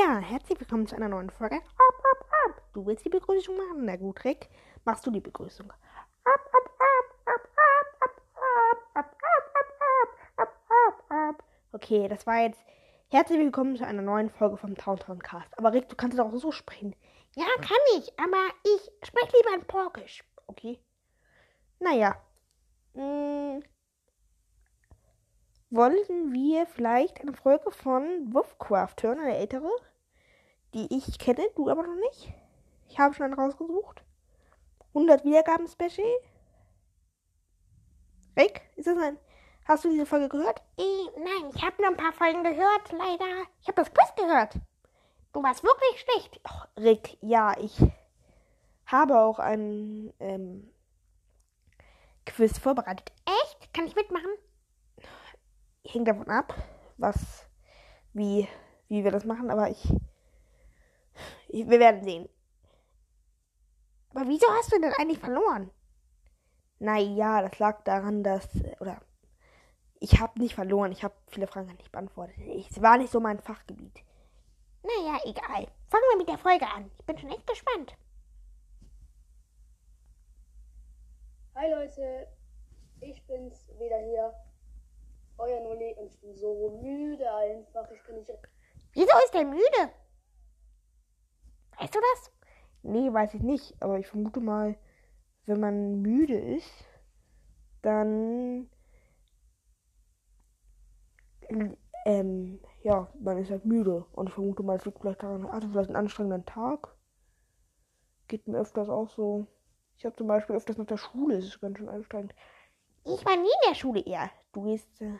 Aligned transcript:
Ja, 0.00 0.18
herzlich 0.18 0.58
willkommen 0.58 0.86
zu 0.86 0.96
einer 0.96 1.08
neuen 1.08 1.28
Folge. 1.28 1.56
Ab, 1.56 2.04
ab, 2.10 2.26
ab. 2.46 2.62
Du 2.72 2.86
willst 2.86 3.04
die 3.04 3.10
Begrüßung 3.10 3.54
machen? 3.56 3.84
Na 3.84 3.96
gut, 3.96 4.24
Rick, 4.24 4.48
machst 4.84 5.06
du 5.06 5.10
die 5.10 5.20
Begrüßung. 5.20 5.70
Ab, 5.70 5.76
ab, 6.24 6.70
ab, 6.78 7.18
ab, 7.26 7.48
ab, 7.56 7.86
ab, 8.04 8.46
ab, 8.94 8.94
ab, 8.94 9.16
ab, 9.22 9.76
ab, 9.96 10.08
ab, 10.36 10.64
ab, 10.68 11.04
ab. 11.10 11.44
Okay, 11.72 12.08
das 12.08 12.26
war 12.26 12.40
jetzt 12.40 12.64
herzlich 13.10 13.38
willkommen 13.40 13.76
zu 13.76 13.84
einer 13.84 14.00
neuen 14.00 14.30
Folge 14.30 14.56
vom 14.56 14.74
Towntown 14.74 15.18
Cast. 15.18 15.58
Aber 15.58 15.74
Rick, 15.74 15.90
du 15.90 15.96
kannst 15.96 16.18
es 16.18 16.24
auch 16.24 16.34
so 16.34 16.50
sprechen. 16.50 16.96
Ja, 17.34 17.46
kann 17.56 17.98
ich, 17.98 18.18
aber 18.18 18.46
ich 18.64 19.06
spreche 19.06 19.36
lieber 19.36 19.54
in 19.54 19.66
Porkisch. 19.66 20.24
Okay. 20.46 20.78
Naja. 21.78 22.16
Hm, 22.94 23.62
wollten 25.70 26.32
wir 26.32 26.66
vielleicht 26.66 27.20
eine 27.20 27.32
Folge 27.32 27.70
von 27.70 28.32
Wolfcraft 28.32 28.96
hören, 29.02 29.20
eine 29.20 29.36
ältere, 29.36 29.70
die 30.74 30.86
ich 30.96 31.18
kenne, 31.18 31.48
du 31.56 31.68
aber 31.68 31.82
noch 31.82 31.94
nicht. 31.94 32.32
Ich 32.88 32.98
habe 32.98 33.14
schon 33.14 33.26
einen 33.26 33.34
rausgesucht. 33.34 34.02
100 34.88 35.24
Wiedergaben 35.24 35.68
Special. 35.68 36.08
Rick, 38.36 38.62
ist 38.76 38.86
das 38.86 38.98
ein. 38.98 39.18
Hast 39.64 39.84
du 39.84 39.90
diese 39.90 40.06
Folge 40.06 40.28
gehört? 40.28 40.62
Äh, 40.78 41.18
nein, 41.18 41.50
ich 41.54 41.62
habe 41.62 41.80
nur 41.80 41.90
ein 41.90 41.96
paar 41.96 42.12
Folgen 42.12 42.42
gehört, 42.42 42.92
leider. 42.92 43.46
Ich 43.60 43.68
habe 43.68 43.82
das 43.82 43.92
Quiz 43.92 44.14
gehört. 44.16 44.54
Du 45.32 45.42
warst 45.42 45.62
wirklich 45.62 46.00
schlecht. 46.00 46.40
Ach, 46.44 46.68
Rick, 46.76 47.18
ja, 47.20 47.56
ich 47.58 47.78
habe 48.86 49.20
auch 49.20 49.38
ein 49.38 50.12
ähm, 50.18 50.72
Quiz 52.26 52.58
vorbereitet. 52.58 53.12
Echt? 53.26 53.72
Kann 53.72 53.86
ich 53.86 53.94
mitmachen? 53.94 54.30
hängt 55.84 56.08
davon 56.08 56.28
ab, 56.28 56.54
was, 56.96 57.46
wie, 58.12 58.48
wie 58.88 59.04
wir 59.04 59.10
das 59.10 59.24
machen, 59.24 59.50
aber 59.50 59.70
ich, 59.70 59.84
ich, 59.84 60.00
wir 61.52 61.80
werden 61.80 62.04
sehen. 62.04 62.28
Aber 64.10 64.26
wieso 64.26 64.46
hast 64.48 64.72
du 64.72 64.80
denn 64.80 64.92
eigentlich 64.98 65.18
verloren? 65.18 65.70
Naja, 66.78 67.42
das 67.42 67.58
lag 67.58 67.82
daran, 67.84 68.22
dass, 68.22 68.48
oder, 68.80 69.00
ich 70.00 70.18
habe 70.18 70.40
nicht 70.40 70.54
verloren, 70.54 70.92
ich 70.92 71.04
habe 71.04 71.14
viele 71.28 71.46
Fragen 71.46 71.74
nicht 71.76 71.92
beantwortet. 71.92 72.36
Es 72.70 72.80
war 72.80 72.96
nicht 72.96 73.12
so 73.12 73.20
mein 73.20 73.38
Fachgebiet. 73.38 74.02
Naja, 74.82 75.20
egal. 75.24 75.66
Fangen 75.88 76.04
wir 76.10 76.18
mit 76.18 76.28
der 76.28 76.38
Folge 76.38 76.66
an. 76.66 76.90
Ich 76.98 77.04
bin 77.04 77.18
schon 77.18 77.30
echt 77.30 77.46
gespannt. 77.46 77.94
Hi 81.54 81.70
Leute, 81.70 82.28
ich 83.00 83.26
bin's 83.26 83.68
wieder 83.78 83.98
hier 83.98 84.32
euer 85.36 85.60
Nulli 85.60 85.94
und 85.98 86.06
ich 86.06 86.18
bin 86.20 86.34
so 86.34 86.80
müde 86.82 87.30
einfach. 87.34 87.90
Ich 87.90 88.02
kann 88.04 88.14
nicht. 88.14 88.30
Wieso 88.92 89.18
ist 89.24 89.34
der 89.34 89.44
müde? 89.44 89.92
Weißt 91.90 91.96
du 91.96 92.00
das? 92.14 92.32
Nee, 92.82 93.12
weiß 93.12 93.34
ich 93.34 93.42
nicht. 93.42 93.74
Aber 93.82 93.98
ich 93.98 94.06
vermute 94.06 94.40
mal, 94.40 94.76
wenn 95.46 95.58
man 95.58 96.00
müde 96.02 96.38
ist, 96.38 96.84
dann. 97.82 98.70
Ähm, 102.06 102.60
ja, 102.84 103.12
man 103.18 103.38
ist 103.38 103.50
halt 103.50 103.64
müde. 103.64 104.06
Und 104.12 104.28
ich 104.28 104.34
vermute 104.34 104.62
mal, 104.62 104.76
es 104.76 104.84
liegt 104.84 105.00
vielleicht 105.00 105.22
daran, 105.22 105.50
hatte 105.50 105.68
vielleicht 105.68 105.88
einen 105.88 105.96
anstrengenden 105.96 106.46
Tag. 106.46 106.94
Geht 108.28 108.46
mir 108.46 108.60
öfters 108.60 108.88
auch 108.88 109.08
so. 109.08 109.48
Ich 109.96 110.04
habe 110.04 110.14
zum 110.14 110.28
Beispiel 110.28 110.54
öfters 110.54 110.78
nach 110.78 110.86
der 110.86 110.96
Schule, 110.96 111.38
es 111.38 111.46
ist 111.46 111.60
ganz 111.60 111.76
schön 111.76 111.88
anstrengend. 111.88 112.34
Ich 113.04 113.24
war 113.26 113.34
nie 113.34 113.42
in 113.42 113.68
der 113.68 113.74
Schule 113.74 114.00
eher. 114.00 114.30
Du 114.52 114.62
gehst. 114.62 114.88
Äh, 115.00 115.18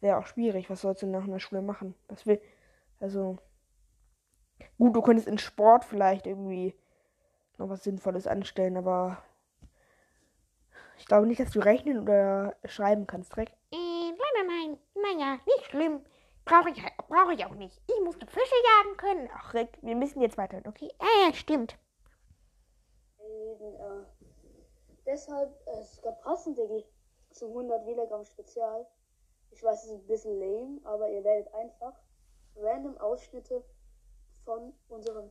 wäre 0.00 0.16
auch 0.16 0.26
schwierig. 0.26 0.70
Was 0.70 0.80
sollst 0.80 1.02
du 1.02 1.06
nach 1.06 1.24
einer 1.24 1.38
Schule 1.38 1.60
machen? 1.60 1.94
Was 2.08 2.26
will. 2.26 2.40
Also. 2.98 3.38
Gut, 4.78 4.94
du 4.94 5.02
könntest 5.02 5.26
in 5.26 5.38
Sport 5.38 5.84
vielleicht 5.84 6.26
irgendwie 6.26 6.74
noch 7.58 7.68
was 7.68 7.82
Sinnvolles 7.82 8.26
anstellen, 8.26 8.76
aber. 8.76 9.22
Ich 10.98 11.06
glaube 11.06 11.26
nicht, 11.26 11.40
dass 11.40 11.50
du 11.50 11.60
rechnen 11.60 12.00
oder 12.00 12.56
schreiben 12.64 13.06
kannst, 13.06 13.34
Dreck. 13.36 13.50
Äh, 13.72 13.76
nein, 13.76 14.46
nein, 14.46 14.46
nein. 14.46 14.78
Naja, 15.18 15.38
nicht 15.46 15.64
schlimm. 15.66 16.04
Brauche 16.44 16.70
ich, 16.70 16.82
brauch 17.08 17.30
ich 17.30 17.44
auch 17.44 17.54
nicht. 17.54 17.80
Ich 17.86 18.04
musste 18.04 18.26
Fische 18.26 18.54
jagen 18.76 18.96
können. 18.96 19.28
Ach, 19.34 19.54
Rick, 19.54 19.78
wir 19.82 19.94
müssen 19.94 20.20
jetzt 20.20 20.38
weiter, 20.38 20.60
okay? 20.66 20.90
Ja, 21.00 21.26
ja, 21.26 21.34
stimmt. 21.34 21.76
Äh, 23.18 24.04
deshalb, 25.06 25.50
äh, 25.66 25.80
es 25.80 26.00
gab 26.02 26.20
passend, 26.22 26.56
Diggi, 26.58 26.84
zum 27.30 27.50
100 27.50 27.86
Wiedergaben 27.86 28.24
Spezial. 28.24 28.86
Ich 29.50 29.62
weiß, 29.62 29.84
es 29.84 29.90
ist 29.90 30.00
ein 30.00 30.06
bisschen 30.06 30.38
lame, 30.40 30.80
aber 30.84 31.08
ihr 31.10 31.22
werdet 31.22 31.52
einfach 31.54 31.94
random 32.56 32.96
Ausschnitte 32.98 33.62
von 34.48 34.72
unserem 34.88 35.30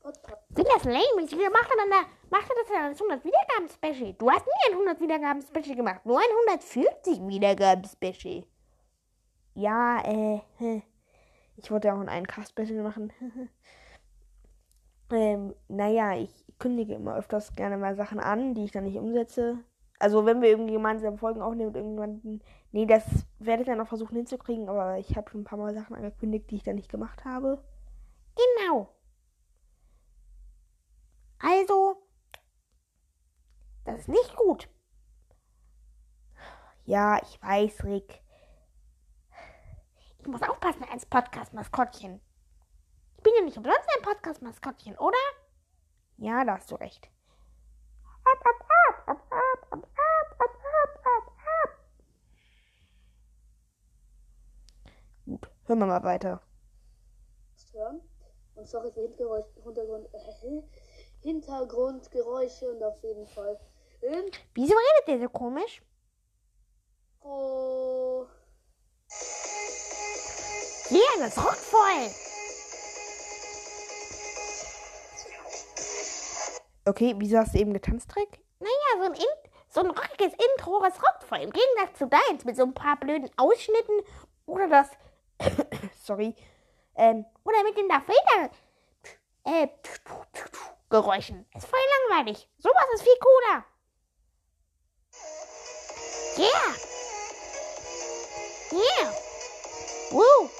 Podcast. 0.00 0.42
Sind 0.54 0.68
das 0.68 0.84
lame? 0.84 1.28
Wie 1.28 1.50
macht 1.50 1.70
er 1.70 1.82
denn 1.82 1.90
da? 1.90 2.02
Macht 2.30 2.48
er 2.48 2.56
das 2.60 2.68
denn 2.68 2.82
als 2.82 3.02
100 3.02 3.24
Wiedergaben-Special? 3.24 4.14
Du 4.14 4.30
hast 4.30 4.46
nie 4.46 4.72
ein 4.72 4.78
100 4.78 5.00
Wiedergaben-Special 5.00 5.76
gemacht, 5.76 6.06
nur 6.06 6.18
ein 6.18 6.54
140 6.54 7.26
Wiedergaben-Special. 7.26 8.44
Ja, 9.54 10.02
äh, 10.04 10.40
ich 11.56 11.68
wollte 11.72 11.92
auch 11.92 11.98
ein 11.98 12.26
Cast-Special 12.28 12.84
machen. 12.84 13.12
ähm, 15.10 15.54
naja, 15.66 16.16
ich 16.16 16.30
kündige 16.60 16.94
immer 16.94 17.16
öfters 17.16 17.56
gerne 17.56 17.76
mal 17.76 17.96
Sachen 17.96 18.20
an, 18.20 18.54
die 18.54 18.66
ich 18.66 18.70
dann 18.70 18.84
nicht 18.84 18.98
umsetze. 18.98 19.58
Also 19.98 20.26
wenn 20.26 20.42
wir 20.42 20.50
irgendwie 20.50 20.74
gemeinsam 20.74 21.18
Folgen 21.18 21.42
aufnehmen 21.42 21.72
mit 21.72 21.76
irgendjemandem, 21.76 22.40
nee, 22.70 22.86
das 22.86 23.04
werde 23.40 23.62
ich 23.62 23.66
dann 23.66 23.78
noch 23.78 23.88
versuchen 23.88 24.14
hinzukriegen, 24.14 24.68
aber 24.68 24.98
ich 24.98 25.16
habe 25.16 25.28
schon 25.28 25.40
ein 25.40 25.44
paar 25.44 25.58
Mal 25.58 25.74
Sachen 25.74 25.96
angekündigt, 25.96 26.52
die 26.52 26.56
ich 26.56 26.62
dann 26.62 26.76
nicht 26.76 26.90
gemacht 26.90 27.24
habe. 27.24 27.60
Genau. 28.36 28.94
Also, 31.38 32.02
das 33.84 34.00
ist 34.00 34.08
nicht 34.08 34.36
gut. 34.36 34.68
Ja, 36.84 37.20
ich 37.22 37.40
weiß, 37.42 37.84
Rick. 37.84 38.22
Ich 40.18 40.26
muss 40.26 40.42
aufpassen 40.42 40.84
als 40.90 41.06
Podcast-Maskottchen. 41.06 42.20
Ich 43.16 43.22
bin 43.22 43.32
ja 43.36 43.44
nicht 43.44 43.56
umsonst 43.58 43.88
ein 43.96 44.02
Podcast-Maskottchen, 44.02 44.96
oder? 44.98 45.18
Ja, 46.16 46.44
da 46.44 46.56
hast 46.56 46.70
du 46.70 46.76
recht. 46.76 47.10
Ab, 48.24 48.44
ab, 48.44 48.68
ab, 48.68 49.08
ab, 49.08 49.32
ab, 49.32 49.66
ab, 49.70 49.80
ab, 49.80 50.36
ab, 50.38 50.60
ab, 50.64 51.06
ab, 51.06 51.32
ab. 51.36 51.70
Gut, 55.26 55.50
hören 55.66 55.78
wir 55.78 55.86
mal 55.86 56.02
weiter. 56.02 56.42
Und 58.64 58.70
sorry 58.70 58.90
für 58.92 59.02
Hintergrund, 59.02 59.44
Hintergrund, 59.62 60.08
äh, 60.14 60.62
Hintergrundgeräusche 61.20 62.70
und 62.70 62.82
auf 62.82 63.02
jeden 63.02 63.26
Fall. 63.26 63.60
In 64.00 64.30
Wieso 64.54 64.74
redet 64.74 65.08
der 65.08 65.20
so 65.20 65.28
komisch? 65.28 65.82
oh, 67.20 68.24
Ja, 70.88 70.98
das 71.18 71.36
rockt 71.36 71.56
voll. 71.56 72.10
Okay, 76.86 77.14
wieso 77.18 77.36
hast 77.36 77.54
du 77.54 77.58
eben 77.58 77.74
getanzt, 77.74 78.16
Rick? 78.16 78.40
Naja, 78.60 78.72
so 78.96 79.02
ein, 79.02 79.12
In 79.12 79.50
so 79.68 79.80
ein 79.80 79.90
rockiges 79.90 80.32
Intro, 80.56 80.80
das 80.80 80.94
rockt 81.02 81.24
voll. 81.24 81.40
Im 81.40 81.50
Gegensatz 81.50 81.98
zu 81.98 82.06
deins 82.06 82.46
mit 82.46 82.56
so 82.56 82.62
ein 82.62 82.72
paar 82.72 82.98
blöden 82.98 83.28
Ausschnitten 83.36 84.00
oder 84.46 84.68
das, 84.68 84.88
Sorry. 86.02 86.34
Ähm, 86.96 87.24
oder 87.44 87.62
mit 87.64 87.76
den 87.76 87.88
Darth 87.88 88.08
Vader 88.08 88.50
äh, 89.44 89.68
Geräuschen. 90.90 91.46
Ist 91.54 91.66
voll 91.66 91.78
langweilig. 92.08 92.48
Sowas 92.58 92.86
ist 92.94 93.02
viel 93.02 93.18
cooler. 93.20 93.64
Yeah. 96.36 96.74
Yeah. 98.72 99.12
Woo. 100.10 100.50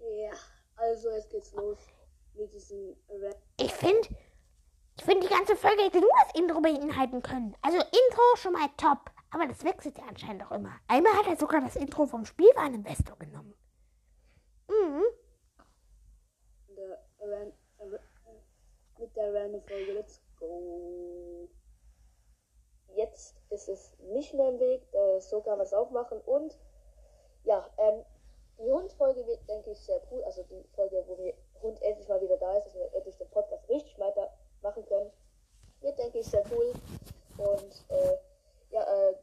ja. 0.00 0.32
Also, 0.76 1.10
jetzt 1.10 1.30
geht's 1.30 1.52
los 1.52 1.78
mit 2.34 2.52
diesem 2.52 2.96
Rap. 3.08 3.36
Ich 3.58 3.72
finde, 3.72 4.08
ich 4.96 5.04
finde, 5.04 5.26
die 5.26 5.32
ganze 5.32 5.56
Folge 5.56 5.82
hätte 5.82 6.00
nur 6.00 6.10
das 6.24 6.40
Intro 6.40 6.60
beinhalten 6.60 7.22
können. 7.22 7.56
Also 7.62 7.78
Intro 7.78 8.36
schon 8.36 8.52
mal 8.52 8.68
top. 8.76 9.10
Aber 9.30 9.46
das 9.46 9.64
wechselt 9.64 9.98
ja 9.98 10.04
anscheinend 10.04 10.44
auch 10.44 10.52
immer. 10.52 10.78
Einmal 10.88 11.14
hat 11.14 11.26
er 11.26 11.36
sogar 11.36 11.60
das 11.60 11.76
Intro 11.76 12.06
vom 12.06 12.26
Spielwareninvestor 12.26 13.18
genommen. 13.18 13.54
Mhm. 14.68 15.02
Der 16.76 16.98
Ran 17.20 17.52
äh, 17.78 19.06
mit 19.48 19.68
der 19.68 19.76
random 19.76 19.86
Folge. 19.86 19.92
Let's 19.92 20.20
go. 20.38 21.48
Jetzt 22.94 23.36
ist 23.50 23.68
es 23.68 23.92
nicht 23.98 24.34
mehr 24.34 24.50
im 24.50 24.60
Weg, 24.60 24.82
so 25.20 25.40
kann 25.40 25.56
man 25.56 25.66
es 25.66 25.72
auch 25.72 25.90
machen. 25.90 26.20
Und 26.26 26.58
ja, 27.44 27.66
ähm, 27.78 28.04
die 28.58 28.70
Hundfolge 28.70 29.26
wird, 29.26 29.48
denke 29.48 29.70
ich, 29.70 29.80
sehr 29.80 30.00
cool. 30.10 30.22
Also 30.24 30.42
die 30.44 30.62
Folge, 30.74 31.02
wo 31.06 31.16
wir 31.18 31.34
Hund 31.62 31.80
endlich 31.82 32.08
mal 32.08 32.20
wieder 32.20 32.36
da 32.36 32.56
ist, 32.56 32.66
dass 32.66 32.74
wir 32.74 32.92
endlich 32.94 33.16
den 33.16 33.30
Podcast 33.30 33.68
richtig 33.68 33.98
weitermachen 33.98 34.84
können, 34.86 35.10
wird, 35.80 35.98
denke 35.98 36.18
ich, 36.18 36.26
sehr 36.26 36.44
cool. 36.52 36.72
Und 37.38 37.84
äh, 37.88 38.16
ja, 38.70 38.82
äh, 38.82 39.14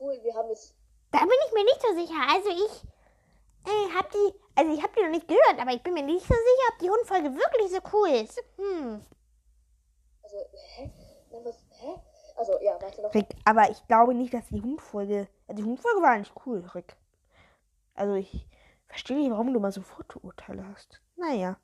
cool, 0.00 0.18
wir 0.22 0.34
haben 0.34 0.48
jetzt 0.50 0.74
Da 1.12 1.20
bin 1.20 1.30
ich 1.46 1.52
mir 1.52 1.64
nicht 1.64 1.82
so 1.82 1.94
sicher. 1.94 2.20
Also 2.28 2.48
ich 2.50 2.84
äh, 3.66 3.94
habe 3.94 4.08
die, 4.12 4.34
Also 4.54 4.72
ich 4.72 4.82
habe 4.82 4.92
die 4.96 5.02
noch 5.02 5.10
nicht 5.10 5.28
gehört, 5.28 5.60
aber 5.60 5.72
ich 5.72 5.82
bin 5.82 5.94
mir 5.94 6.02
nicht 6.02 6.26
so 6.26 6.34
sicher, 6.34 6.72
ob 6.72 6.78
die 6.78 6.90
Hundfolge 6.90 7.34
wirklich 7.34 7.70
so 7.70 7.78
cool 7.92 8.08
ist. 8.08 8.42
Hm. 8.56 9.04
Also, 10.28 10.46
hä? 10.52 10.90
Na, 11.30 11.44
was, 11.44 11.64
hä? 11.70 12.00
Also, 12.36 12.60
ja, 12.60 12.80
warte 12.80 13.00
noch. 13.00 13.14
Rick, 13.14 13.34
aber 13.46 13.70
ich 13.70 13.86
glaube 13.86 14.14
nicht, 14.14 14.34
dass 14.34 14.46
die 14.48 14.60
Hundfolge. 14.60 15.26
Also 15.46 15.62
die 15.62 15.68
Hundfolge 15.68 16.02
war 16.02 16.10
eigentlich 16.10 16.34
cool, 16.44 16.64
Rick. 16.74 16.96
Also 17.94 18.14
ich 18.14 18.46
verstehe 18.86 19.16
nicht, 19.16 19.30
warum 19.30 19.52
du 19.52 19.58
mal 19.58 19.72
so 19.72 19.80
Fotourteile 19.80 20.66
hast. 20.68 21.00
Naja. 21.16 21.58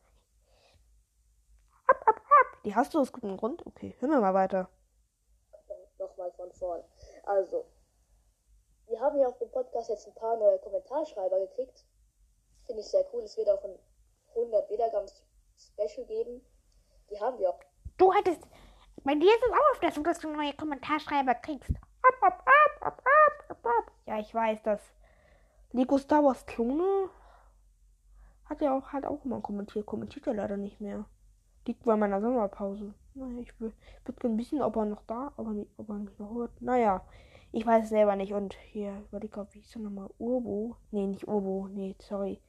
Ab, 1.87 2.03
ab, 2.07 2.17
ab. 2.17 2.63
Die 2.65 2.75
hast 2.75 2.95
du 2.95 3.01
aus 3.01 3.13
gutem 3.13 3.37
Grund? 3.37 3.67
Okay, 3.67 3.95
hören 3.99 4.13
wir 4.13 4.21
mal 4.21 4.35
weiter. 4.35 4.71
Nochmal 5.99 6.33
von 6.33 6.51
vorne. 6.53 6.85
Also, 7.25 7.67
wir 8.87 8.99
haben 8.99 9.19
hier 9.19 9.29
auf 9.29 9.39
dem 9.39 9.51
Podcast 9.51 9.91
jetzt 9.91 10.07
ein 10.07 10.15
paar 10.15 10.37
neue 10.39 10.59
Kommentarschreiber 10.59 11.39
gekriegt. 11.41 11.85
Finde 12.67 12.81
ich 12.81 12.89
sehr 12.89 13.05
cool. 13.13 13.23
Es 13.23 13.37
wird 13.37 13.51
auch 13.51 13.63
ein 13.63 13.79
100 14.31 14.71
Wiedergaben-Special 14.71 16.07
geben. 16.07 16.41
Die 17.11 17.21
haben 17.21 17.39
wir 17.39 17.51
auch. 17.51 17.61
Du 17.97 18.13
hattest. 18.13 18.41
Bei 19.05 19.15
dir 19.15 19.29
ist 19.29 19.45
es 19.47 19.53
auch 19.53 19.85
oft 19.85 19.95
so, 19.95 20.03
dass 20.03 20.19
du 20.19 20.31
neue 20.33 20.53
Kommentarschreiber 20.55 21.35
kriegst. 21.35 21.71
Ab, 21.71 22.15
ab, 22.23 22.45
ab, 22.47 22.87
ab, 22.87 23.03
ab, 23.05 23.45
ab, 23.51 23.67
ab. 23.67 23.93
Ja, 24.07 24.19
ich 24.19 24.35
weiß, 24.35 24.63
dass 24.63 24.81
Lego 25.73 25.99
Star 25.99 26.25
Wars 26.25 26.45
Klone 26.47 27.09
hat 28.47 28.61
ja 28.61 28.77
auch, 28.77 28.93
hat 28.93 29.05
auch 29.07 29.25
immer 29.25 29.41
kommentiert. 29.41 29.87
Kommentiert 29.87 30.27
er 30.27 30.35
leider 30.35 30.57
nicht 30.57 30.81
mehr. 30.81 31.05
Liegt 31.67 31.85
bei 31.85 31.97
meiner 31.97 32.21
Sommerpause. 32.21 32.95
Naja, 33.15 33.39
ich 33.41 33.61
würde 33.61 33.75
gerne 34.21 34.39
wissen, 34.39 34.61
ob 34.61 34.77
er 34.77 34.87
noch 34.87 35.03
da, 35.07 35.33
ob 35.37 35.47
er, 35.47 35.53
mich, 35.53 35.69
ob 35.77 35.89
er 35.89 35.95
mich 35.95 36.19
noch 36.19 36.35
hört. 36.35 36.61
Naja, 36.61 37.05
ich 37.53 37.65
weiß 37.65 37.85
es 37.85 37.91
selber 37.91 38.17
nicht. 38.17 38.33
Und 38.33 38.55
hier, 38.73 39.05
überleg 39.09 39.37
ob 39.37 39.55
wie 39.55 39.61
ist 39.61 39.75
er 39.77 39.83
nochmal? 39.83 40.11
Urbo? 40.19 40.77
Nee, 40.91 41.07
nicht 41.07 41.29
Urbo. 41.29 41.69
Nee, 41.71 41.95
sorry. 42.01 42.41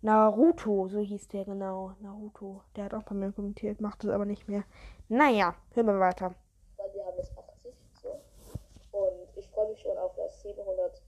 Naruto, 0.00 0.88
so 0.88 1.00
hieß 1.00 1.28
der 1.28 1.44
genau. 1.44 1.92
Naruto. 2.00 2.62
Der 2.76 2.84
hat 2.84 2.94
auch 2.94 3.02
bei 3.02 3.14
mir 3.14 3.32
kommentiert, 3.32 3.80
macht 3.80 4.04
es 4.04 4.10
aber 4.10 4.24
nicht 4.24 4.48
mehr. 4.48 4.62
Naja, 5.08 5.54
hören 5.74 5.86
wir 5.86 5.98
weiter. 5.98 6.34
weil 6.76 6.94
wir 6.94 7.04
haben 7.04 7.16
jetzt 7.16 7.36
80 7.36 7.74
so. 8.00 8.08
Und 8.92 9.28
ich 9.36 9.48
freue 9.48 9.70
mich 9.70 9.80
schon 9.80 9.96
auf 9.98 10.14
das 10.14 10.40
700 10.42 11.02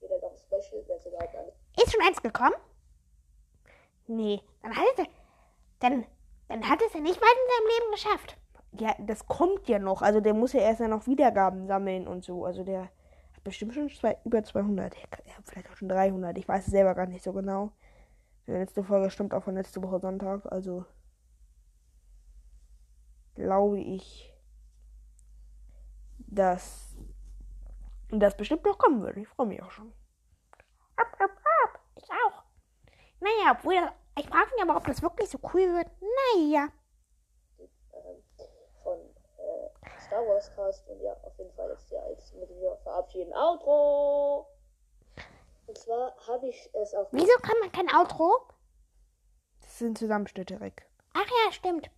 Wiedergaben-Special, 0.00 0.84
wenn 0.86 0.96
es 0.98 1.06
überhaupt 1.06 1.34
alles 1.36 1.54
Ist 1.82 1.92
schon 1.92 2.06
eins 2.06 2.22
gekommen? 2.22 2.54
Nee, 4.06 4.40
dann 4.62 4.76
hat 4.76 4.84
es, 4.98 5.04
dann, 5.80 6.04
dann 6.48 6.68
hat 6.68 6.80
es 6.82 6.92
ja 6.94 7.00
nicht 7.00 7.20
weit 7.20 7.28
in 7.32 7.50
seinem 7.50 7.68
Leben 7.78 7.92
geschafft. 7.92 8.36
Ja, 8.72 8.94
das 8.98 9.26
kommt 9.26 9.68
ja 9.68 9.78
noch. 9.78 10.02
Also 10.02 10.20
der 10.20 10.34
muss 10.34 10.52
ja 10.52 10.60
erst 10.60 10.80
ja 10.80 10.88
noch 10.88 11.06
Wiedergaben 11.06 11.66
sammeln 11.66 12.06
und 12.06 12.24
so. 12.24 12.44
Also 12.44 12.62
der 12.64 12.82
hat 13.34 13.44
bestimmt 13.44 13.74
schon 13.74 13.88
zwei, 13.88 14.18
über 14.24 14.42
200. 14.42 14.94
Er 14.94 15.36
hat 15.36 15.44
vielleicht 15.46 15.70
auch 15.70 15.76
schon 15.76 15.88
300. 15.88 16.36
Ich 16.36 16.46
weiß 16.46 16.66
es 16.66 16.70
selber 16.72 16.94
gar 16.94 17.06
nicht 17.06 17.24
so 17.24 17.32
genau. 17.32 17.72
Die 18.48 18.54
letzte 18.54 18.82
Folge 18.82 19.10
stammt 19.10 19.34
auch 19.34 19.44
von 19.44 19.56
letzte 19.56 19.82
Woche 19.82 20.00
Sonntag. 20.00 20.50
Also 20.50 20.86
glaube 23.34 23.78
ich, 23.78 24.34
dass 26.16 26.96
das 28.08 28.34
bestimmt 28.38 28.64
noch 28.64 28.78
kommen 28.78 29.02
würde. 29.02 29.20
Ich 29.20 29.28
freue 29.28 29.48
mich 29.48 29.62
auch 29.62 29.70
schon. 29.70 29.92
Ab, 30.96 31.08
ab, 31.18 31.30
ab. 31.30 31.80
Ich 31.96 32.08
auch. 32.10 32.42
Naja, 33.20 33.54
obwohl 33.58 33.74
das, 33.74 33.90
ich 34.18 34.26
frage 34.26 34.50
mich 34.54 34.62
aber, 34.62 34.76
ob 34.78 34.86
das 34.86 35.02
wirklich 35.02 35.28
so 35.28 35.38
cool 35.52 35.74
wird. 35.74 35.90
Naja. 36.00 36.68
ähm, 37.58 38.22
von 38.82 38.98
äh, 38.98 40.00
Star 40.00 40.26
Wars 40.26 40.50
Cast. 40.56 40.88
Und 40.88 41.02
ja, 41.02 41.12
auf 41.22 41.36
jeden 41.36 41.52
Fall 41.52 41.68
jetzt 41.68 41.90
ja 41.90 42.00
als 42.00 42.32
mit 42.32 42.48
dem 42.48 42.78
verabschieden. 42.82 43.34
Outro! 43.34 44.46
Und 45.68 45.76
zwar 45.78 46.16
habe 46.26 46.48
ich 46.48 46.70
es 46.74 46.94
auf 46.94 47.08
Wieso 47.12 47.32
kann 47.42 47.58
man 47.60 47.70
kein 47.70 47.88
Outro? 47.94 48.48
Das 49.60 49.78
sind 49.78 49.98
Zusammenschnitte, 49.98 50.60
Rick. 50.60 50.88
Ach 51.14 51.26
ja, 51.44 51.52
stimmt. 51.52 51.90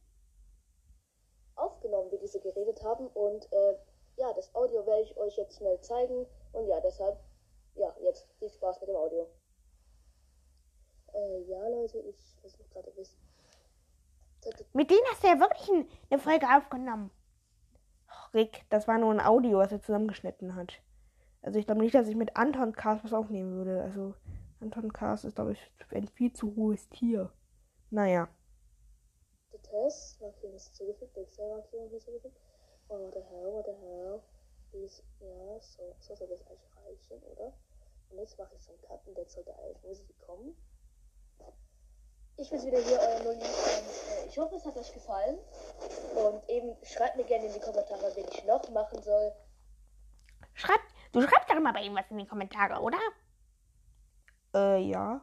aufgenommen, 1.57 2.11
wie 2.11 2.19
diese 2.19 2.41
geredet 2.41 2.83
haben. 2.83 3.07
Und 3.09 3.51
äh, 3.53 3.75
ja, 4.17 4.33
das 4.35 4.55
Audio 4.55 4.85
werde 4.87 5.03
ich 5.03 5.17
euch 5.17 5.37
jetzt 5.37 5.57
schnell 5.59 5.79
zeigen. 5.83 6.27
Und 6.53 6.67
ja, 6.67 6.81
deshalb, 6.81 7.19
ja, 7.75 7.95
jetzt 8.03 8.27
viel 8.39 8.49
Spaß 8.51 8.81
mit 8.81 8.89
dem 8.89 8.97
Audio. 8.97 9.29
Äh, 11.13 11.41
ja, 11.43 11.69
Leute, 11.69 11.99
ich 11.99 12.17
versuche 12.41 12.65
gerade 12.71 12.89
ein 12.91 12.97
bisschen. 12.97 13.21
Mit 14.73 14.91
denen 14.91 15.05
hast 15.11 15.23
du 15.23 15.29
ja 15.29 15.39
wirklich 15.39 15.69
ein- 15.69 15.89
eine 16.11 16.19
Folge 16.21 16.47
aufgenommen. 16.49 17.11
Rick, 18.33 18.65
das 18.71 18.89
war 18.89 18.97
nur 18.99 19.13
ein 19.13 19.21
Audio, 19.21 19.59
was 19.59 19.71
er 19.71 19.83
zusammengeschnitten 19.83 20.55
hat. 20.57 20.81
Also 21.43 21.59
ich 21.59 21.67
glaube 21.67 21.81
nicht, 21.81 21.95
dass 21.95 22.09
ich 22.09 22.17
mit 22.17 22.37
Anton 22.37 22.73
Cast 22.73 23.05
was 23.05 23.13
aufnehmen 23.13 23.55
würde. 23.55 23.83
Also 23.83 24.15
Anton 24.61 24.93
Cast 24.93 25.25
ist, 25.25 25.37
glaube 25.37 25.53
ich, 25.53 25.73
ein 25.91 26.09
viel 26.09 26.33
zu 26.33 26.55
hohes 26.57 26.89
Tier. 26.91 27.33
Naja. 27.91 28.29
Der 29.53 29.63
Test, 29.63 30.21
Markierung 30.21 30.55
ist 30.55 30.75
zugefügt, 30.77 31.15
Pixel-Markierung 31.15 31.91
hinzugefügt. 31.91 32.37
Oh, 32.89 32.99
what 32.99 33.15
the 33.15 33.21
hell, 33.21 33.53
what 33.53 33.67
the 33.67 33.73
hell. 33.73 34.21
Dies, 34.73 35.03
ja, 35.21 35.61
so, 35.61 35.97
so 35.99 36.15
soll 36.15 36.29
das 36.29 36.47
eigentlich 36.47 36.77
reichen, 36.77 37.23
oder? 37.25 37.53
Und 38.11 38.19
jetzt 38.19 38.39
mache 38.39 38.55
ich 38.55 38.63
so 38.63 38.73
einen 38.73 38.83
Cut 38.83 39.07
und 39.07 39.19
jetzt 39.19 39.35
sollte 39.35 39.57
eigentlich 39.59 39.83
Musik 39.83 40.19
kommen. 40.21 40.57
Ich 42.37 42.49
bin 42.49 42.65
wieder 42.65 42.79
hier, 42.79 42.99
euer 42.99 43.23
Nulli. 43.23 43.37
Und 43.37 43.43
äh, 43.43 44.27
ich 44.27 44.39
hoffe, 44.39 44.55
es 44.55 44.65
hat 44.65 44.75
euch 44.75 44.93
gefallen. 44.95 45.39
Und 46.15 46.49
eben 46.49 46.75
schreibt 46.85 47.17
mir 47.17 47.25
gerne 47.25 47.47
in 47.47 47.53
die 47.53 47.61
Kommentare, 47.61 48.13
wen 48.15 48.25
ich 48.33 48.45
noch 48.45 48.67
machen 48.71 49.03
soll. 49.03 49.33
Schreib, 50.55 50.81
du 51.13 51.21
schreibst 51.21 51.51
doch 51.51 51.57
immer 51.57 51.73
bei 51.73 51.83
ihm 51.83 51.95
was 51.95 52.11
in 52.11 52.19
die 52.19 52.27
Kommentare, 52.27 52.81
oder? 52.81 52.99
Äh, 54.55 54.81
ja. 54.83 55.21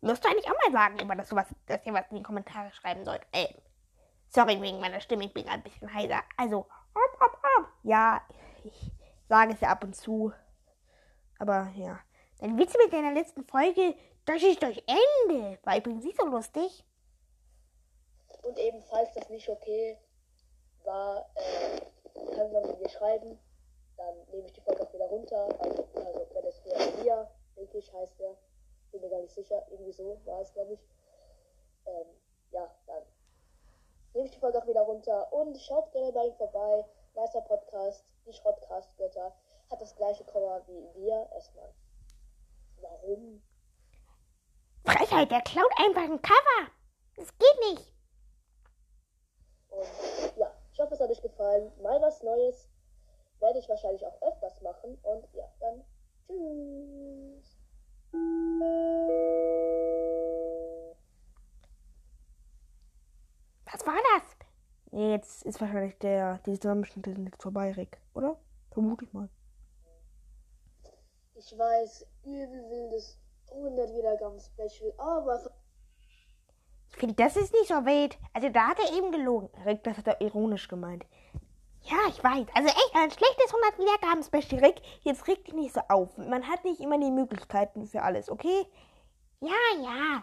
Musst 0.00 0.24
du 0.24 0.28
eigentlich 0.28 0.50
auch 0.50 0.56
mal 0.66 0.72
sagen, 0.72 0.98
immer, 0.98 1.16
dass, 1.16 1.28
du 1.28 1.36
was, 1.36 1.46
dass 1.66 1.84
ihr 1.86 1.94
was 1.94 2.10
in 2.10 2.16
die 2.16 2.22
Kommentare 2.22 2.72
schreiben 2.72 3.04
sollt. 3.04 3.24
Ey, 3.32 3.54
sorry 4.28 4.60
wegen 4.60 4.80
meiner 4.80 5.00
Stimme, 5.00 5.24
ich 5.24 5.32
bin 5.32 5.44
gerade 5.44 5.58
ein 5.58 5.62
bisschen 5.62 5.92
heiser. 5.92 6.22
Also, 6.36 6.66
Ab, 6.94 7.22
ab, 7.22 7.38
ab. 7.42 7.68
Ja, 7.82 8.20
ich 8.64 8.92
sage 9.28 9.54
es 9.54 9.60
ja 9.60 9.70
ab 9.70 9.82
und 9.84 9.96
zu. 9.96 10.32
Aber 11.38 11.72
ja. 11.76 11.98
dein 12.38 12.58
Witz 12.58 12.74
mit 12.76 12.92
deiner 12.92 13.12
letzten 13.12 13.44
Folge, 13.44 13.94
das 14.26 14.42
ist 14.42 14.62
durch 14.62 14.82
Ende. 14.86 15.58
War 15.62 15.78
übrigens 15.78 16.04
nicht 16.04 16.18
so 16.18 16.26
lustig. 16.26 16.84
Und 18.42 18.58
eben, 18.58 18.82
falls 18.82 19.12
das 19.14 19.28
nicht 19.30 19.48
okay 19.48 19.98
war, 20.84 21.30
äh, 21.36 21.80
kann 22.34 22.52
man 22.52 22.78
mir 22.78 22.88
schreiben. 22.88 23.38
Dann 23.96 24.14
nehme 24.30 24.46
ich 24.46 24.52
die 24.52 24.60
Folge 24.60 24.82
auch 24.82 24.92
wieder 24.92 25.06
runter. 25.06 25.48
Also, 25.60 25.84
also 25.94 26.26
wenn 26.32 26.44
es 26.44 26.62
der 26.62 27.02
Lia, 27.02 27.30
denke 27.56 27.78
ich, 27.78 27.92
heißt 27.92 28.18
der. 28.18 28.36
Bin 28.90 29.00
mir 29.00 29.08
gar 29.08 29.20
nicht 29.20 29.34
sicher. 29.34 29.66
Irgendwie 29.70 29.92
so 29.92 30.20
war 30.24 30.40
es, 30.40 30.52
glaube 30.52 30.74
ich. 30.74 30.80
Ähm, 31.86 32.06
ja, 32.50 32.70
dann 32.86 33.02
nehme 34.12 34.26
ich 34.26 34.32
die 34.32 34.38
Folge 34.38 34.58
auch 34.58 34.66
wieder 34.66 34.82
runter. 34.82 35.32
Und 35.32 35.58
schaut 35.58 35.90
gerne 35.92 36.12
bei 36.12 36.26
ihm 36.26 36.34
vorbei. 36.34 36.84
Nicer 37.14 37.40
Podcast, 37.42 38.04
die 38.26 38.32
Schrottcast-Götter. 38.32 39.34
Hat 39.70 39.80
das 39.80 39.96
gleiche 39.96 40.24
Komma 40.24 40.60
wie 40.66 40.94
wir. 40.94 41.28
Erstmal. 41.32 41.72
Warum? 42.80 43.42
Frechheit, 44.84 45.30
der 45.30 45.40
klaut 45.42 45.72
einfach 45.78 46.02
ein 46.02 46.20
Cover. 46.20 46.70
Das 47.16 47.28
geht 47.38 47.70
nicht. 47.70 47.94
Und 49.68 50.36
ja, 50.36 50.52
ich 50.72 50.80
hoffe, 50.80 50.94
es 50.94 51.00
hat 51.00 51.10
euch 51.10 51.22
gefallen. 51.22 51.72
Mal 51.80 52.00
was 52.02 52.22
Neues. 52.22 52.68
Werde 53.42 53.58
ich 53.58 53.68
wahrscheinlich 53.68 54.06
auch 54.06 54.22
öfters 54.22 54.60
machen. 54.62 54.96
Und 55.02 55.26
ja, 55.34 55.44
dann 55.58 55.82
tschüss. 56.26 57.58
Was 63.66 63.86
war 63.86 63.96
das? 64.14 64.36
Nee, 64.92 65.10
jetzt 65.10 65.42
ist 65.42 65.60
wahrscheinlich 65.60 65.98
der, 65.98 66.38
die 66.46 66.58
Zusammenschnitte 66.58 67.12
sind 67.12 67.24
jetzt 67.24 67.42
vorbei, 67.42 67.72
Rick, 67.72 67.98
oder? 68.14 68.38
Vermute 68.70 69.06
ich 69.06 69.12
mal. 69.12 69.28
Ich 71.34 71.58
weiß, 71.58 72.06
übel 72.22 72.70
wildes 72.70 73.18
100 73.50 73.92
Wiedergaben-Special, 73.92 74.92
aber 74.98 75.50
Ich 76.90 76.96
finde, 76.96 77.16
das 77.16 77.36
ist 77.36 77.52
nicht 77.52 77.66
so 77.66 77.84
wild. 77.86 78.18
Also, 78.34 78.50
da 78.50 78.68
hat 78.68 78.78
er 78.78 78.96
eben 78.96 79.10
gelogen. 79.10 79.48
Rick, 79.64 79.82
das 79.82 79.96
hat 79.96 80.06
er 80.06 80.20
ironisch 80.20 80.68
gemeint. 80.68 81.04
Ja, 81.84 81.98
ich 82.08 82.22
weiß. 82.22 82.46
Also 82.54 82.68
echt 82.68 82.94
ein 82.94 83.10
schlechtes 83.10 83.52
100 83.52 83.78
Wiedergaben-Special. 83.78 84.64
Rick, 84.64 84.80
jetzt 85.02 85.26
reg 85.26 85.44
dich 85.44 85.54
nicht 85.54 85.74
so 85.74 85.80
auf. 85.88 86.16
Man 86.16 86.48
hat 86.48 86.64
nicht 86.64 86.80
immer 86.80 86.98
die 86.98 87.10
Möglichkeiten 87.10 87.86
für 87.86 88.02
alles, 88.02 88.30
okay? 88.30 88.66
Ja, 89.40 89.50
ja. 89.82 90.22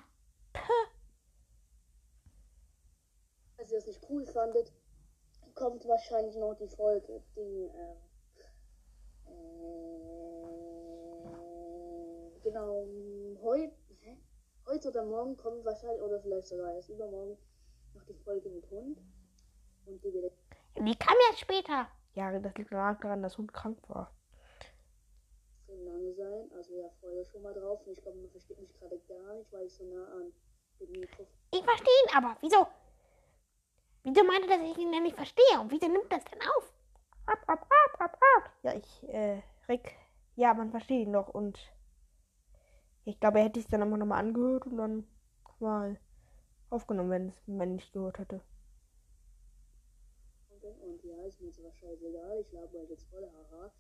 falls 3.60 3.72
ihr 3.72 3.78
das 3.78 3.88
nicht 3.88 4.06
cool 4.10 4.26
fandet, 4.26 4.74
kommt 5.54 5.86
wahrscheinlich 5.86 6.36
noch 6.38 6.56
die 6.56 6.70
Folge, 6.70 7.22
die, 7.36 7.70
ähm, 7.76 7.98
äh, 9.28 9.32
genau, 12.42 12.88
heute, 13.42 13.76
heute 14.66 14.88
oder 14.88 15.04
morgen 15.06 15.36
kommt 15.36 15.66
wahrscheinlich, 15.66 16.02
oder 16.02 16.22
vielleicht 16.22 16.48
sogar 16.48 16.74
erst 16.74 16.88
übermorgen, 16.90 17.38
noch 17.94 18.06
die 18.06 18.14
Folge 18.14 18.48
mit 18.50 18.70
Hund. 18.70 19.02
Und 19.86 20.02
die 20.04 20.14
wird 20.14 20.32
Die 20.80 20.96
kam 20.96 21.16
erst 21.30 21.42
später. 21.42 21.88
Ja, 22.16 22.38
das 22.40 22.56
liegt 22.56 22.72
daran, 22.72 23.22
dass 23.22 23.38
Hund 23.38 23.54
krank 23.54 23.78
war. 23.90 24.12
extrem 25.70 25.86
lange 25.86 26.14
sein. 26.14 26.52
Also 26.56 26.74
ja, 26.76 26.90
freue 27.00 27.26
schon 27.26 27.42
mal 27.42 27.54
drauf. 27.54 27.86
Und 27.86 27.94
ich 27.94 28.02
glaube, 28.02 28.18
man 28.18 28.30
versteht 28.30 28.60
mich 28.60 28.74
gerade 28.74 29.00
gar 29.08 29.34
nicht, 29.36 29.52
weil 29.52 29.66
ich 29.66 29.74
so 29.74 29.84
nah 29.84 30.06
an 30.06 30.32
dem 30.80 30.92
Mikrofon. 31.00 31.28
Ich 31.52 31.64
verstehe 31.64 31.94
ihn 32.06 32.16
aber. 32.16 32.38
Wieso? 32.42 32.68
Wieso 34.04 34.24
meint 34.24 34.50
er, 34.50 34.58
dass 34.58 34.72
ich 34.72 34.78
ihn 34.78 34.92
denn 34.92 35.04
nicht 35.04 35.16
verstehe? 35.16 35.60
Und 35.60 35.72
wieso 35.72 35.88
nimmt 35.88 36.12
das 36.12 36.24
denn 36.26 36.40
auf? 36.42 36.74
Ab, 37.26 37.40
ab, 37.48 37.62
ab, 37.62 38.02
ab, 38.02 38.20
ab. 38.38 38.52
Ja, 38.64 38.74
ich, 38.74 39.10
äh, 39.10 39.42
Rick, 39.68 39.96
ja, 40.36 40.54
man 40.54 40.72
versteht 40.72 41.06
ihn 41.06 41.14
doch 41.14 41.28
und 41.28 41.60
ich 43.06 43.20
glaube, 43.20 43.40
er 43.40 43.46
hätte 43.46 43.60
es 43.60 43.68
dann 43.68 43.82
immer 43.82 43.98
nochmal 43.98 44.20
angehört 44.20 44.66
und 44.66 44.78
dann 44.78 45.08
mal 45.60 46.00
aufgenommen, 46.70 47.12
wenn 47.12 47.28
es 47.30 47.48
man 47.48 47.76
nicht 47.76 47.92
gehört 47.94 48.20
hätte. 48.20 48.42
Und, 50.70 50.82
und 50.82 51.04
ja, 51.04 51.26
ist 51.26 51.40
mir 51.40 51.48
jetzt 51.48 51.60
aber 51.60 51.72
scheißegal. 51.74 52.40
Ich 52.42 52.52
labe 52.52 52.78
euch 52.78 52.90
jetzt 52.90 53.06
voll, 53.10 53.28
haha. 53.28 53.72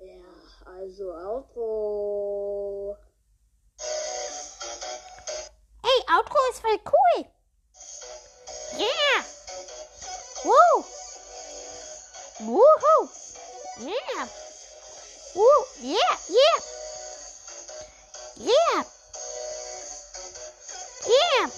Ja, 0.00 0.22
also 0.66 1.12
Outro. 1.12 2.96
Ey, 5.82 6.14
Outro 6.14 6.38
ist 6.50 6.60
voll 6.60 6.78
cool. 6.84 7.26
Yeah. 8.78 9.24
Woo. 10.44 10.84
Woohoo. 12.40 13.08
Yeah. 13.80 14.28
Woo. 15.34 15.64
Yeah, 15.82 16.16
yeah. 16.28 16.60
Yeah. 18.36 18.84
Yeah. 21.06 21.50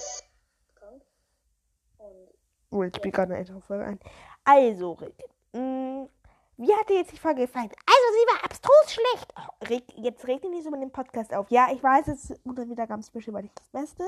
Oh, 2.73 2.83
ich 2.85 2.97
spiele 2.97 3.13
gerade 3.13 3.35
eine 3.35 3.61
Folge 3.61 3.85
ein. 3.85 4.01
Also, 4.45 4.93
Rick, 4.93 5.25
mh, 5.53 6.09
wie 6.57 6.75
hat 6.75 6.89
dir 6.89 6.97
jetzt 6.97 7.13
die 7.13 7.19
Folge 7.19 7.43
gefallen? 7.43 7.71
Also, 7.71 8.07
sie 8.13 8.35
war 8.35 8.45
abstrus 8.45 8.93
schlecht. 8.93 9.35
Oh, 9.37 9.67
Rick, 9.69 9.85
jetzt 9.97 10.27
reg 10.27 10.43
dich 10.43 10.51
nicht 10.51 10.65
so 10.65 10.71
mit 10.71 10.83
dem 10.83 10.91
Podcast 10.91 11.33
auf. 11.33 11.51
Ja, 11.51 11.73
ich 11.73 11.83
weiß, 11.83 12.09
es 12.09 12.31
ist 12.31 12.41
unter 12.45 12.69
Wiedergabenspecial 12.69 13.35
war 13.35 13.43
nicht 13.43 13.59
das 13.59 13.69
Beste, 13.69 14.05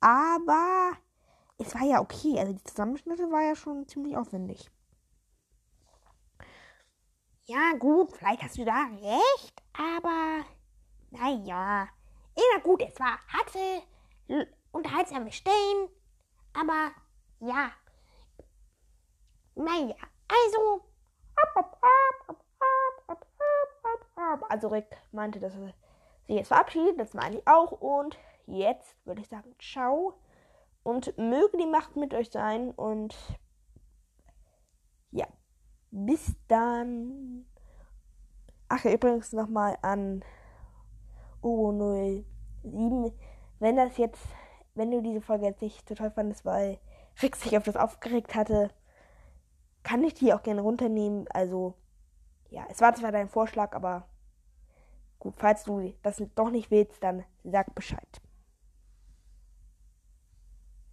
aber 0.00 0.92
es 1.58 1.74
war 1.74 1.84
ja 1.84 2.00
okay. 2.00 2.38
Also, 2.38 2.52
die 2.52 2.64
Zusammenschnitte 2.64 3.30
war 3.30 3.42
ja 3.42 3.56
schon 3.56 3.88
ziemlich 3.88 4.16
aufwendig. 4.16 4.70
Ja, 7.46 7.72
gut, 7.78 8.12
vielleicht 8.12 8.42
hast 8.42 8.58
du 8.58 8.64
da 8.64 8.86
recht, 9.00 9.62
aber 9.72 10.44
naja. 11.10 11.88
Immer 12.34 12.62
gut, 12.62 12.82
es 12.82 12.98
war 12.98 13.18
hatte 13.28 13.82
unterhaltsame 14.72 15.32
Stellen, 15.32 15.88
aber 16.52 16.90
ja. 17.40 17.70
Naja, 19.56 19.96
also, 20.28 20.82
Also, 24.48 24.68
Rick 24.68 24.96
meinte, 25.12 25.40
dass 25.40 25.54
er 25.54 25.66
sich 25.66 25.74
jetzt 26.26 26.48
verabschiedet. 26.48 26.98
Das 26.98 27.14
meine 27.14 27.38
ich 27.38 27.46
auch. 27.46 27.72
Und 27.72 28.18
jetzt 28.46 28.96
würde 29.04 29.20
ich 29.20 29.28
sagen, 29.28 29.54
ciao. 29.58 30.14
Und 30.82 31.16
möge 31.18 31.56
die 31.58 31.66
Macht 31.66 31.96
mit 31.96 32.14
euch 32.14 32.30
sein. 32.30 32.70
Und 32.70 33.14
ja, 35.10 35.26
bis 35.90 36.36
dann. 36.48 37.46
Ach 38.68 38.84
übrigens 38.84 39.32
nochmal 39.32 39.78
an 39.82 40.24
Ugo07. 41.42 43.12
Wenn 43.58 43.76
das 43.76 43.96
jetzt, 43.96 44.22
wenn 44.74 44.90
du 44.90 45.02
diese 45.02 45.20
Folge 45.20 45.46
jetzt 45.46 45.62
nicht 45.62 45.88
so 45.88 45.94
toll 45.94 46.10
fandest, 46.10 46.44
weil 46.44 46.78
Rick 47.22 47.36
sich 47.36 47.56
auf 47.56 47.64
das 47.64 47.76
aufgeregt 47.76 48.34
hatte, 48.34 48.70
kann 49.86 50.02
ich 50.02 50.14
die 50.14 50.34
auch 50.34 50.42
gerne 50.42 50.62
runternehmen. 50.62 51.28
Also, 51.28 51.74
ja, 52.50 52.66
es 52.68 52.80
war 52.80 52.92
zwar 52.96 53.12
dein 53.12 53.28
Vorschlag, 53.28 53.72
aber 53.72 54.08
gut, 55.20 55.34
falls 55.36 55.62
du 55.62 55.94
das 56.02 56.20
doch 56.34 56.50
nicht 56.50 56.72
willst, 56.72 57.04
dann 57.04 57.24
sag 57.44 57.72
Bescheid. 57.72 58.20